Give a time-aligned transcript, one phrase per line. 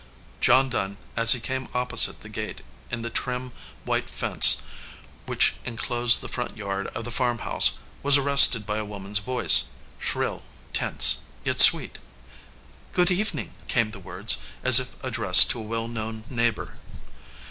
[0.39, 3.51] John Dunn, as he came opposite the gate in the trim
[3.85, 4.63] white fence
[5.27, 9.19] which inclosed the front yard of the farm house, was arrested by a woman s
[9.19, 9.65] voice,
[9.99, 10.41] shrill,
[10.73, 11.99] tense, yet sweet.
[12.93, 16.79] "Good evening," came the words, as if addressed to a well known neighbor.